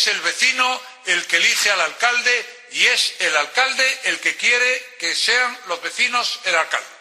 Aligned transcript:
es 0.00 0.06
el 0.06 0.20
vecino 0.22 0.80
el 1.04 1.26
que 1.26 1.36
elige 1.36 1.70
al 1.70 1.80
alcalde 1.82 2.46
y 2.72 2.86
es 2.86 3.16
el 3.18 3.36
alcalde 3.36 3.98
el 4.04 4.18
que 4.18 4.34
quiere 4.34 4.96
que 4.98 5.14
sean 5.14 5.58
los 5.66 5.82
vecinos 5.82 6.40
el 6.44 6.54
alcalde. 6.54 6.99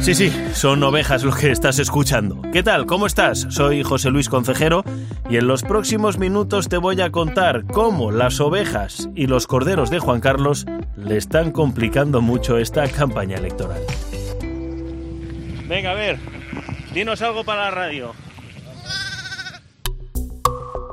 Sí, 0.00 0.14
sí, 0.14 0.32
son 0.54 0.82
ovejas 0.82 1.24
lo 1.24 1.32
que 1.32 1.50
estás 1.50 1.78
escuchando. 1.78 2.40
¿Qué 2.52 2.62
tal? 2.62 2.86
¿Cómo 2.86 3.06
estás? 3.06 3.46
Soy 3.50 3.82
José 3.82 4.08
Luis 4.10 4.30
Concejero 4.30 4.82
y 5.28 5.36
en 5.36 5.46
los 5.46 5.62
próximos 5.62 6.16
minutos 6.16 6.70
te 6.70 6.78
voy 6.78 6.98
a 7.02 7.12
contar 7.12 7.66
cómo 7.66 8.10
las 8.10 8.40
ovejas 8.40 9.10
y 9.14 9.26
los 9.26 9.46
corderos 9.46 9.90
de 9.90 9.98
Juan 9.98 10.20
Carlos 10.20 10.64
le 10.96 11.18
están 11.18 11.52
complicando 11.52 12.22
mucho 12.22 12.56
esta 12.56 12.88
campaña 12.88 13.36
electoral. 13.36 13.82
Venga, 15.68 15.90
a 15.90 15.94
ver, 15.94 16.18
dinos 16.94 17.20
algo 17.20 17.44
para 17.44 17.64
la 17.64 17.70
radio. 17.70 18.12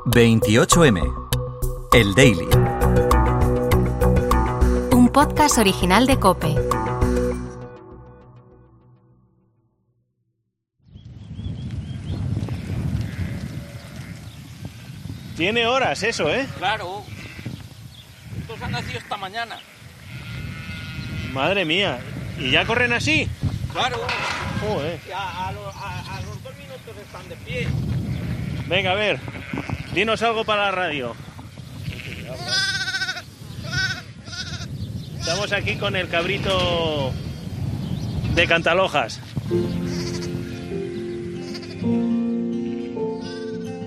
28M. 0.06 1.02
El 1.94 2.14
Daily. 2.14 2.48
Un 4.92 5.10
podcast 5.10 5.58
original 5.58 6.06
de 6.06 6.20
Cope. 6.20 6.56
Tiene 15.38 15.68
horas 15.68 16.02
eso, 16.04 16.30
¿eh? 16.34 16.48
Claro. 16.58 17.04
Estos 18.42 18.62
han 18.62 18.72
nacido 18.72 18.98
esta 19.00 19.18
mañana. 19.18 19.58
Madre 21.32 21.64
mía. 21.66 22.00
¿Y 22.40 22.52
ya 22.52 22.66
corren 22.66 22.94
así? 22.94 23.28
Claro. 23.72 23.98
Joder. 24.62 25.00
A, 25.16 25.48
a 25.48 25.52
lo- 25.52 25.70
a- 25.70 26.18
a 26.18 26.22
los 26.22 26.44
dos 26.44 26.54
minutos 26.58 26.96
están 27.06 27.30
de 27.30 27.36
pie. 27.38 27.68
Venga, 28.68 28.92
a 28.92 28.96
ver, 28.96 29.20
dinos 29.94 30.22
algo 30.24 30.44
para 30.44 30.66
la 30.66 30.72
radio. 30.72 31.16
Estamos 35.20 35.52
aquí 35.52 35.76
con 35.76 35.96
el 35.96 36.08
cabrito 36.10 37.12
de 38.34 38.48
Cantalojas. 38.48 39.20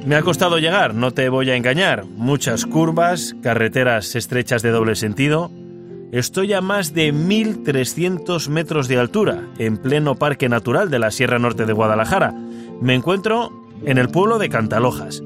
Me 0.06 0.17
ha 0.17 0.23
costado 0.23 0.59
llegar, 0.59 0.95
no 0.95 1.11
te 1.11 1.29
voy 1.29 1.51
a 1.51 1.56
engañar. 1.56 2.06
Muchas 2.06 2.65
curvas, 2.65 3.37
carreteras 3.43 4.17
estrechas 4.17 4.62
de 4.62 4.70
doble 4.70 4.97
sentido. 4.97 5.51
Estoy 6.11 6.55
a 6.55 6.62
más 6.62 6.95
de 6.95 7.12
1.300 7.12 8.48
metros 8.48 8.89
de 8.89 8.98
altura, 8.98 9.42
en 9.59 9.77
pleno 9.77 10.15
Parque 10.15 10.48
Natural 10.48 10.91
de 10.91 10.98
la 10.98 11.11
Sierra 11.11 11.39
Norte 11.39 11.67
de 11.67 11.73
Guadalajara. 11.75 12.33
Me 12.81 12.95
encuentro 12.95 13.53
en 13.84 13.98
el 13.98 14.09
pueblo 14.09 14.39
de 14.39 14.48
Cantalojas. 14.48 15.23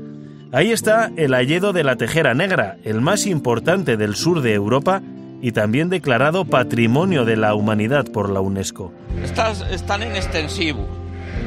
Ahí 0.52 0.72
está 0.72 1.10
el 1.16 1.34
Alledo 1.34 1.72
de 1.72 1.84
la 1.84 1.96
Tejera 1.96 2.34
Negra, 2.34 2.76
el 2.84 3.00
más 3.00 3.26
importante 3.26 3.96
del 3.96 4.16
sur 4.16 4.42
de 4.42 4.54
Europa 4.54 5.02
y 5.40 5.52
también 5.52 5.88
declarado 5.88 6.44
Patrimonio 6.44 7.24
de 7.24 7.36
la 7.36 7.54
Humanidad 7.54 8.06
por 8.06 8.28
la 8.28 8.40
UNESCO. 8.40 8.92
Estas 9.22 9.62
están 9.70 10.02
en 10.02 10.16
extensivo. 10.16 10.86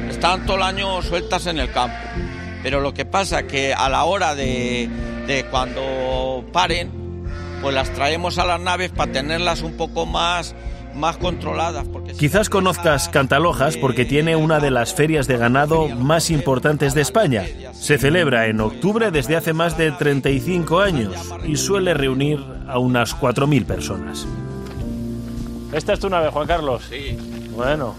Están 0.08 0.46
todo 0.46 0.56
el 0.56 0.62
año 0.62 1.02
sueltas 1.02 1.46
en 1.46 1.58
el 1.58 1.70
campo. 1.70 1.96
Pero 2.62 2.80
lo 2.80 2.94
que 2.94 3.04
pasa 3.04 3.44
que 3.44 3.72
a 3.74 3.88
la 3.88 4.04
hora 4.04 4.34
de, 4.34 4.88
de 5.26 5.44
cuando 5.44 6.44
paren, 6.52 6.90
pues 7.62 7.74
las 7.74 7.90
traemos 7.90 8.38
a 8.38 8.44
las 8.44 8.60
naves 8.60 8.90
para 8.90 9.12
tenerlas 9.12 9.62
un 9.62 9.76
poco 9.76 10.06
más, 10.06 10.54
más 10.94 11.16
controladas. 11.16 11.86
Porque 11.86 12.12
Quizás 12.12 12.48
no 12.48 12.52
conozcas 12.52 13.08
Cantalojas 13.08 13.76
porque 13.76 14.04
tiene 14.04 14.36
una 14.36 14.58
de 14.60 14.70
las 14.70 14.92
ferias 14.94 15.26
de 15.26 15.36
ganado 15.36 15.88
más 15.88 16.30
importantes 16.30 16.94
de 16.94 17.02
España. 17.02 17.44
Se 17.72 17.98
celebra 17.98 18.46
en 18.46 18.60
octubre 18.60 19.10
desde 19.10 19.36
hace 19.36 19.52
más 19.52 19.78
de 19.78 19.92
35 19.92 20.80
años 20.80 21.14
y 21.44 21.56
suele 21.56 21.94
reunir 21.94 22.44
a 22.68 22.78
unas 22.78 23.16
4.000 23.16 23.64
personas. 23.64 24.26
¿Esta 25.72 25.92
es 25.92 26.00
tu 26.00 26.08
nave, 26.08 26.30
Juan 26.30 26.46
Carlos? 26.46 26.86
Sí. 26.88 27.16
Bueno, 27.54 27.94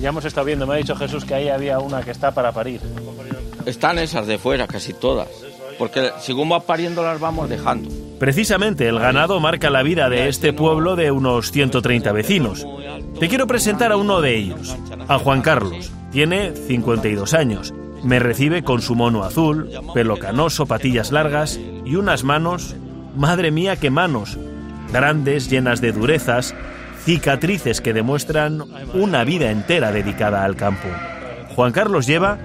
ya 0.00 0.08
hemos 0.08 0.24
estado 0.24 0.46
viendo, 0.46 0.66
me 0.66 0.74
ha 0.74 0.76
dicho 0.78 0.96
Jesús 0.96 1.24
que 1.24 1.34
ahí 1.34 1.48
había 1.48 1.78
una 1.78 2.02
que 2.02 2.10
está 2.10 2.32
para 2.32 2.50
parir. 2.52 2.80
Están 3.66 3.98
esas 3.98 4.26
de 4.26 4.38
fuera, 4.38 4.66
casi 4.66 4.92
todas. 4.92 5.28
Porque 5.78 6.10
según 6.20 6.52
va 6.52 6.60
pariendo 6.60 7.02
las 7.02 7.20
vamos 7.20 7.48
dejando. 7.48 7.88
Precisamente 8.18 8.86
el 8.86 8.98
ganado 8.98 9.40
marca 9.40 9.70
la 9.70 9.82
vida 9.82 10.10
de 10.10 10.28
este 10.28 10.52
pueblo 10.52 10.94
de 10.94 11.10
unos 11.10 11.52
130 11.52 12.12
vecinos. 12.12 12.66
Te 13.18 13.28
quiero 13.28 13.46
presentar 13.46 13.92
a 13.92 13.96
uno 13.96 14.20
de 14.20 14.36
ellos, 14.36 14.76
a 15.08 15.18
Juan 15.18 15.40
Carlos. 15.40 15.90
Tiene 16.12 16.54
52 16.54 17.32
años. 17.34 17.72
Me 18.02 18.18
recibe 18.18 18.62
con 18.62 18.82
su 18.82 18.94
mono 18.94 19.24
azul, 19.24 19.70
pelo 19.94 20.18
canoso, 20.18 20.66
patillas 20.66 21.12
largas 21.12 21.58
y 21.84 21.96
unas 21.96 22.24
manos, 22.24 22.74
madre 23.16 23.50
mía, 23.50 23.76
qué 23.76 23.90
manos, 23.90 24.38
grandes, 24.92 25.50
llenas 25.50 25.80
de 25.80 25.92
durezas, 25.92 26.54
cicatrices 27.04 27.80
que 27.80 27.92
demuestran 27.92 28.64
una 28.94 29.24
vida 29.24 29.50
entera 29.50 29.92
dedicada 29.92 30.44
al 30.44 30.56
campo. 30.56 30.88
Juan 31.54 31.72
Carlos 31.72 32.06
lleva 32.06 32.38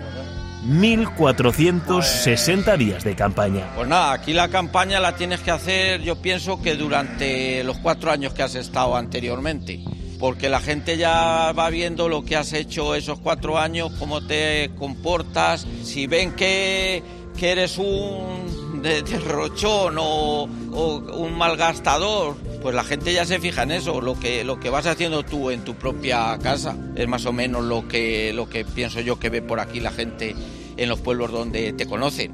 1460 0.65 2.77
días 2.77 3.03
de 3.03 3.15
campaña. 3.15 3.71
Pues 3.75 3.87
nada, 3.87 4.13
aquí 4.13 4.33
la 4.33 4.49
campaña 4.49 4.99
la 4.99 5.15
tienes 5.15 5.41
que 5.41 5.51
hacer, 5.51 6.01
yo 6.01 6.15
pienso 6.21 6.61
que 6.61 6.75
durante 6.75 7.63
los 7.63 7.77
cuatro 7.77 8.11
años 8.11 8.33
que 8.33 8.43
has 8.43 8.55
estado 8.55 8.95
anteriormente. 8.95 9.79
Porque 10.19 10.47
la 10.49 10.61
gente 10.61 10.97
ya 10.97 11.51
va 11.51 11.69
viendo 11.69 12.07
lo 12.07 12.23
que 12.23 12.37
has 12.37 12.53
hecho 12.53 12.95
esos 12.95 13.19
cuatro 13.19 13.59
años, 13.59 13.91
cómo 13.99 14.25
te 14.25 14.71
comportas. 14.77 15.67
Si 15.83 16.07
ven 16.07 16.31
que, 16.33 17.03
que 17.37 17.51
eres 17.51 17.77
un 17.77 18.81
de- 18.81 19.01
derrochón 19.03 19.97
o, 19.99 20.47
o 20.73 20.95
un 21.17 21.37
malgastador, 21.37 22.37
pues 22.65 22.73
la 22.73 22.83
gente 22.83 23.13
ya 23.13 23.25
se 23.25 23.39
fija 23.39 23.61
en 23.61 23.69
eso. 23.69 24.01
Lo 24.01 24.19
que, 24.19 24.43
lo 24.43 24.59
que 24.59 24.71
vas 24.71 24.87
haciendo 24.87 25.21
tú 25.21 25.51
en 25.51 25.61
tu 25.61 25.75
propia 25.75 26.35
casa 26.41 26.75
es 26.95 27.07
más 27.07 27.27
o 27.27 27.31
menos 27.31 27.63
lo 27.63 27.87
que, 27.87 28.33
lo 28.33 28.49
que 28.49 28.65
pienso 28.65 29.01
yo 29.01 29.19
que 29.19 29.29
ve 29.29 29.43
por 29.43 29.59
aquí 29.59 29.79
la 29.79 29.91
gente 29.91 30.35
en 30.75 30.89
los 30.89 30.99
pueblos 30.99 31.31
donde 31.31 31.73
te 31.73 31.85
conocen. 31.85 32.33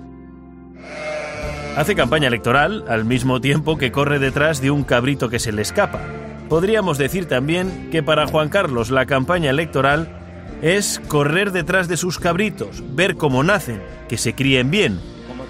Hace 1.76 1.96
campaña 1.96 2.30
electoral 2.30 2.86
al 2.88 3.04
mismo 3.04 3.42
tiempo 3.42 3.78
que 3.78 3.92
corre 3.92 4.20
detrás 4.20 4.62
de 4.62 4.72
un 4.72 4.86
cabrito 4.86 5.28
que 5.28 5.38
se 5.38 5.52
le 5.52 5.64
escapa. 5.64 6.00
Podríamos 6.48 6.98
decir 6.98 7.26
también 7.26 7.90
que 7.92 8.02
para 8.02 8.26
Juan 8.26 8.48
Carlos 8.48 8.90
la 8.90 9.08
campaña 9.08 9.50
electoral 9.50 10.18
es 10.62 11.02
correr 11.10 11.52
detrás 11.52 11.90
de 11.90 11.98
sus 11.98 12.20
cabritos, 12.20 12.82
ver 12.96 13.18
cómo 13.18 13.44
nacen, 13.44 13.82
que 14.08 14.18
se 14.18 14.34
críen 14.34 14.72
bien. 14.72 14.98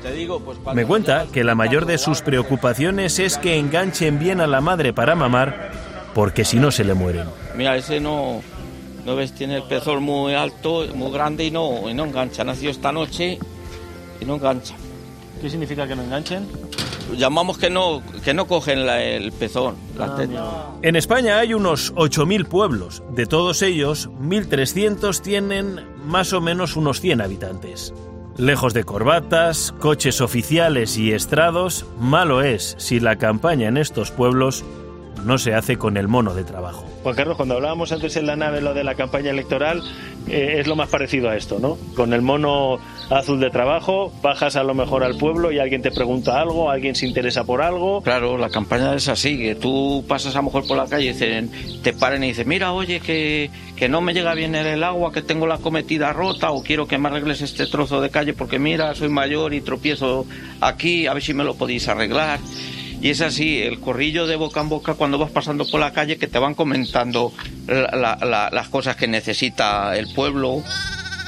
Como 0.01 0.13
te 0.13 0.19
digo, 0.19 0.39
pues 0.39 0.57
Me 0.73 0.85
cuenta 0.85 1.27
que 1.31 1.43
la 1.43 1.53
mayor 1.55 1.85
de 1.85 1.97
sus 1.97 2.19
algo, 2.19 2.25
preocupaciones 2.25 3.19
es 3.19 3.37
que 3.37 3.57
enganchen 3.57 4.17
bien 4.19 4.41
a 4.41 4.47
la 4.47 4.59
madre 4.61 4.93
para 4.93 5.15
mamar, 5.15 5.71
porque 6.15 6.43
si 6.45 6.57
no 6.57 6.71
se 6.71 6.83
le 6.83 6.93
mueren. 6.93 7.25
Mira, 7.55 7.75
ese 7.77 7.99
no, 7.99 8.41
no 9.05 9.15
ves, 9.15 9.33
tiene 9.33 9.57
el 9.57 9.63
pezón 9.63 10.01
muy 10.03 10.33
alto, 10.33 10.85
muy 10.95 11.11
grande 11.11 11.45
y 11.45 11.51
no, 11.51 11.89
y 11.89 11.93
no 11.93 12.05
engancha. 12.05 12.43
Nació 12.43 12.71
esta 12.71 12.91
noche 12.91 13.37
y 14.19 14.25
no 14.25 14.35
engancha. 14.35 14.75
¿Qué 15.41 15.49
significa 15.49 15.87
que 15.87 15.95
no 15.95 16.03
enganchen? 16.03 16.47
Llamamos 17.17 17.57
que 17.57 17.69
no, 17.69 18.01
que 18.23 18.33
no 18.33 18.47
cogen 18.47 18.85
la- 18.85 19.03
el 19.03 19.31
pezón. 19.33 19.75
la 19.97 20.15
teta. 20.15 20.67
En 20.81 20.95
España 20.95 21.37
hay 21.39 21.53
unos 21.53 21.93
8.000 21.95 22.45
pueblos. 22.45 23.03
De 23.13 23.25
todos 23.25 23.61
ellos, 23.61 24.09
1.300 24.19 25.21
tienen 25.21 25.81
más 26.05 26.31
o 26.33 26.41
menos 26.41 26.75
unos 26.75 27.01
100 27.01 27.21
habitantes. 27.21 27.93
Lejos 28.37 28.73
de 28.73 28.85
corbatas, 28.85 29.73
coches 29.79 30.21
oficiales 30.21 30.97
y 30.97 31.11
estrados, 31.11 31.85
malo 31.99 32.41
es 32.41 32.75
si 32.77 32.99
la 32.99 33.17
campaña 33.17 33.67
en 33.67 33.77
estos 33.77 34.09
pueblos 34.11 34.63
no 35.23 35.37
se 35.37 35.53
hace 35.53 35.77
con 35.77 35.97
el 35.97 36.07
mono 36.07 36.33
de 36.33 36.43
trabajo. 36.43 36.85
Juan 37.03 37.15
Carlos, 37.15 37.37
cuando 37.37 37.55
hablábamos 37.55 37.91
antes 37.91 38.15
en 38.15 38.27
la 38.27 38.35
nave 38.35 38.61
lo 38.61 38.73
de 38.73 38.83
la 38.83 38.95
campaña 38.95 39.31
electoral, 39.31 39.81
eh, 40.27 40.57
es 40.59 40.67
lo 40.67 40.75
más 40.75 40.89
parecido 40.89 41.29
a 41.29 41.35
esto, 41.35 41.59
¿no? 41.59 41.77
Con 41.95 42.13
el 42.13 42.21
mono 42.21 42.79
azul 43.09 43.39
de 43.39 43.49
trabajo, 43.49 44.11
bajas 44.21 44.55
a 44.55 44.63
lo 44.63 44.73
mejor 44.73 45.03
al 45.03 45.17
pueblo 45.17 45.51
y 45.51 45.59
alguien 45.59 45.81
te 45.81 45.91
pregunta 45.91 46.39
algo, 46.39 46.69
alguien 46.69 46.95
se 46.95 47.07
interesa 47.07 47.43
por 47.43 47.61
algo, 47.61 48.01
Claro, 48.01 48.37
la 48.37 48.49
campaña 48.49 48.93
es 48.95 49.07
así, 49.07 49.37
que 49.37 49.55
tú 49.55 50.05
pasas 50.07 50.35
a 50.35 50.39
lo 50.39 50.45
mejor 50.45 50.67
por 50.67 50.77
la 50.77 50.87
calle 50.87 51.05
y 51.05 51.13
dicen, 51.13 51.51
te 51.83 51.93
paren 51.93 52.23
y 52.23 52.27
dicen, 52.27 52.47
mira, 52.47 52.71
oye, 52.71 52.99
que, 52.99 53.49
que 53.75 53.89
no 53.89 54.01
me 54.01 54.13
llega 54.13 54.33
bien 54.33 54.55
el 54.55 54.83
agua, 54.83 55.11
que 55.11 55.21
tengo 55.21 55.47
la 55.47 55.57
cometida 55.57 56.13
rota 56.13 56.51
o 56.51 56.63
quiero 56.63 56.87
que 56.87 56.97
me 56.97 57.09
arregles 57.09 57.41
este 57.41 57.65
trozo 57.65 58.01
de 58.01 58.09
calle 58.09 58.33
porque 58.33 58.59
mira, 58.59 58.93
soy 58.95 59.09
mayor 59.09 59.53
y 59.53 59.61
tropiezo 59.61 60.25
aquí, 60.59 61.07
a 61.07 61.13
ver 61.13 61.23
si 61.23 61.33
me 61.33 61.43
lo 61.43 61.55
podéis 61.55 61.87
arreglar. 61.87 62.39
Y 63.01 63.09
es 63.09 63.21
así, 63.21 63.61
el 63.63 63.79
corrillo 63.79 64.27
de 64.27 64.35
boca 64.35 64.61
en 64.61 64.69
boca 64.69 64.93
cuando 64.93 65.17
vas 65.17 65.31
pasando 65.31 65.65
por 65.65 65.79
la 65.79 65.91
calle 65.91 66.17
que 66.17 66.27
te 66.27 66.37
van 66.37 66.53
comentando 66.53 67.33
la- 67.67 67.89
la- 67.97 68.25
la- 68.25 68.49
las 68.51 68.69
cosas 68.69 68.95
que 68.95 69.07
necesita 69.07 69.97
el 69.97 70.13
pueblo. 70.13 70.63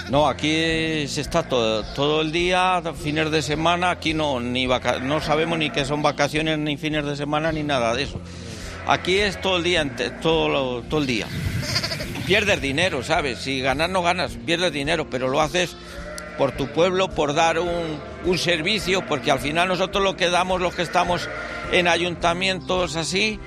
No, 0.10 0.28
aquí 0.28 1.08
se 1.08 1.22
está 1.22 1.44
todo, 1.44 1.82
todo 1.96 2.22
el 2.22 2.32
día, 2.32 2.82
fines 3.02 3.32
de 3.32 3.42
semana, 3.42 3.90
aquí 3.90 4.14
no, 4.14 4.40
ni 4.40 4.68
no 4.68 5.22
sabemos 5.22 5.58
ni 5.58 5.72
qué 5.72 5.86
son 5.86 6.02
vacaciones, 6.04 6.60
ni 6.60 6.78
fines 6.78 7.06
de 7.06 7.16
semana, 7.16 7.52
ni 7.52 7.64
nada 7.64 7.96
de 7.96 8.04
eso. 8.04 8.20
Aquí 8.86 9.16
es 9.18 9.42
todo 9.42 9.58
el 9.58 9.64
día, 9.64 9.90
todo, 10.22 10.82
todo 10.84 11.00
el 11.00 11.08
día. 11.08 11.26
Pierdes 12.28 12.62
dinero, 12.62 13.02
¿sabes? 13.02 13.40
Si 13.40 13.62
ganas 13.62 13.90
no 13.90 14.02
ganas, 14.04 14.34
pierdes 14.46 14.72
dinero, 14.74 15.10
pero 15.10 15.28
lo 15.28 15.42
haces 15.42 15.76
por 16.38 16.52
tu 16.52 16.68
pueblo, 16.68 17.10
por 17.10 17.34
dar 17.34 17.60
un, 17.60 18.00
un 18.26 18.38
servicio, 18.38 19.06
porque 19.08 19.32
al 19.32 19.40
final 19.40 19.68
nosotros 19.70 20.04
lo 20.04 20.16
que 20.18 20.30
damos, 20.30 20.62
los 20.62 20.74
que 20.76 20.82
estamos 20.82 21.28
en 21.72 21.88
ayuntamientos 21.88 22.96
así, 22.96 23.40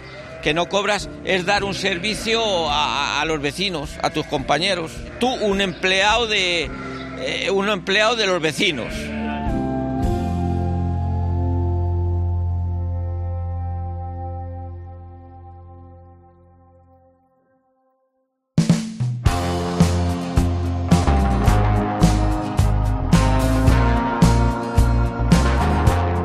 que 0.42 0.54
no 0.54 0.68
cobras 0.68 1.08
es 1.24 1.44
dar 1.44 1.64
un 1.64 1.74
servicio 1.74 2.40
a, 2.70 3.24
los 3.26 3.40
vecinos, 3.40 3.90
a 4.02 4.10
tus 4.10 4.26
compañeros. 4.26 4.92
Tú, 5.18 5.28
un 5.28 5.60
empleado 5.60 6.26
de, 6.26 6.70
eh, 7.18 7.50
un 7.50 7.68
empleado 7.68 8.16
de 8.16 8.26
los 8.26 8.40
vecinos. 8.40 8.92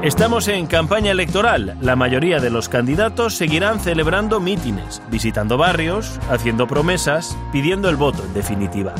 Estamos 0.03 0.47
en 0.47 0.65
campaña 0.65 1.11
electoral. 1.11 1.77
La 1.79 1.95
mayoría 1.95 2.39
de 2.39 2.49
los 2.49 2.69
candidatos 2.69 3.35
seguirán 3.35 3.79
celebrando 3.79 4.39
mítines, 4.39 4.99
visitando 5.11 5.59
barrios, 5.59 6.19
haciendo 6.27 6.65
promesas, 6.65 7.37
pidiendo 7.51 7.87
el 7.87 7.97
voto 7.97 8.23
en 8.25 8.33
definitiva. 8.33 8.95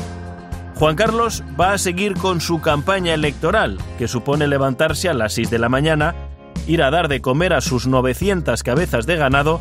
Juan 0.76 0.94
Carlos 0.94 1.42
va 1.60 1.72
a 1.72 1.78
seguir 1.78 2.14
con 2.14 2.40
su 2.40 2.60
campaña 2.60 3.14
electoral, 3.14 3.78
que 3.98 4.06
supone 4.06 4.46
levantarse 4.46 5.08
a 5.08 5.14
las 5.14 5.32
6 5.32 5.50
de 5.50 5.58
la 5.58 5.68
mañana, 5.68 6.14
ir 6.68 6.84
a 6.84 6.92
dar 6.92 7.08
de 7.08 7.20
comer 7.20 7.52
a 7.52 7.62
sus 7.62 7.88
900 7.88 8.62
cabezas 8.62 9.04
de 9.04 9.16
ganado 9.16 9.60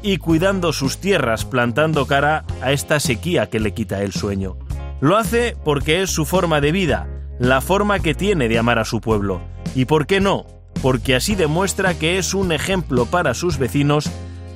y 0.00 0.16
cuidando 0.16 0.72
sus 0.72 0.96
tierras 0.96 1.44
plantando 1.44 2.06
cara 2.06 2.46
a 2.62 2.72
esta 2.72 2.98
sequía 2.98 3.50
que 3.50 3.60
le 3.60 3.74
quita 3.74 4.02
el 4.02 4.14
sueño. 4.14 4.56
Lo 5.02 5.18
hace 5.18 5.54
porque 5.66 6.00
es 6.00 6.08
su 6.08 6.24
forma 6.24 6.62
de 6.62 6.72
vida, 6.72 7.08
la 7.38 7.60
forma 7.60 8.00
que 8.00 8.14
tiene 8.14 8.48
de 8.48 8.58
amar 8.58 8.78
a 8.78 8.86
su 8.86 9.02
pueblo. 9.02 9.42
Y 9.74 9.84
por 9.84 10.06
qué 10.06 10.20
no, 10.20 10.46
porque 10.82 11.14
así 11.14 11.34
demuestra 11.34 11.94
que 11.94 12.18
es 12.18 12.34
un 12.34 12.52
ejemplo 12.52 13.06
para 13.06 13.34
sus 13.34 13.58
vecinos 13.58 14.10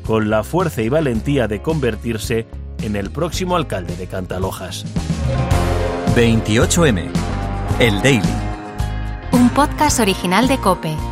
con 0.07 0.31
la 0.31 0.45
fuerza 0.45 0.83
y 0.83 0.89
valentía 0.89 1.49
de 1.49 1.63
convertirse 1.63 2.47
en 2.83 2.97
el 2.97 3.11
próximo 3.11 3.57
alcalde 3.57 3.97
de 3.97 4.07
Cantalojas. 4.07 4.85
28M, 6.17 7.09
el 7.79 8.03
Daily. 8.03 8.23
Un 9.33 9.49
podcast 9.51 10.01
original 10.01 10.49
de 10.49 10.59
Cope. 10.59 11.12